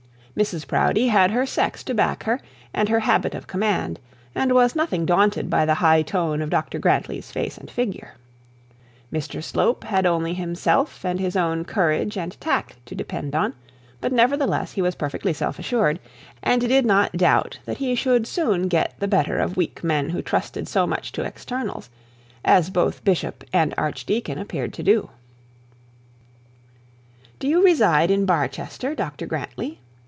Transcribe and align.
Mrs 0.33 0.65
Proudie 0.65 1.09
had 1.09 1.31
her 1.31 1.45
sex 1.45 1.83
to 1.83 1.93
back 1.93 2.23
her, 2.23 2.39
and 2.73 2.87
her 2.87 3.01
habit 3.01 3.35
of 3.35 3.47
command, 3.47 3.99
and 4.33 4.53
was 4.53 4.77
nothing 4.77 5.05
daunted 5.05 5.49
by 5.49 5.65
the 5.65 5.73
high 5.75 6.01
tone 6.03 6.41
of 6.41 6.49
Dr 6.49 6.79
Grantly's 6.79 7.29
face 7.33 7.57
and 7.57 7.69
figure. 7.69 8.13
Mr 9.11 9.43
Slope 9.43 9.83
had 9.83 10.05
only 10.05 10.33
himself 10.33 11.03
and 11.03 11.19
his 11.19 11.35
own 11.35 11.65
courage 11.65 12.17
and 12.17 12.39
tact 12.39 12.77
to 12.85 12.95
depend 12.95 13.35
on, 13.35 13.53
but 13.99 14.13
he 14.13 14.15
nevertheless 14.15 14.77
was 14.77 14.95
perfectly 14.95 15.33
self 15.33 15.59
assured, 15.59 15.99
and 16.41 16.61
did 16.61 16.85
not 16.85 17.11
doubt 17.17 17.59
but 17.65 17.65
that 17.73 17.77
he 17.79 17.93
should 17.93 18.25
soon 18.25 18.69
get 18.69 18.95
the 18.99 19.09
better 19.09 19.37
of 19.37 19.57
weak 19.57 19.83
men 19.83 20.11
who 20.11 20.21
trusted 20.21 20.65
so 20.65 20.87
much 20.87 21.11
to 21.11 21.23
externals, 21.25 21.89
as 22.45 22.69
both 22.69 23.03
bishop 23.03 23.43
and 23.51 23.73
archdeacon 23.77 24.39
appeared 24.39 24.71
to 24.73 24.81
do. 24.81 25.09
'Do 27.39 27.49
you 27.49 27.61
reside 27.61 28.09
in 28.09 28.25
Barchester, 28.25 28.95
Dr 28.95 29.25
Grantly?' 29.25 29.81